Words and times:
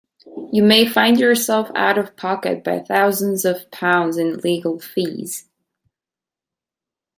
You 0.51 0.63
may 0.63 0.87
find 0.87 1.19
yourself 1.19 1.69
out 1.75 1.99
of 1.99 2.15
pocket 2.15 2.63
by 2.63 2.79
thousands 2.79 3.45
of 3.45 3.69
pounds 3.69 4.17
in 4.17 4.37
legal 4.37 4.79
fees. 4.79 5.47